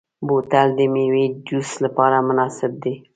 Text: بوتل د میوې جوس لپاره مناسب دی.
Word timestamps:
بوتل 0.27 0.67
د 0.77 0.81
میوې 0.93 1.25
جوس 1.47 1.69
لپاره 1.85 2.17
مناسب 2.27 2.71
دی. 2.83 2.93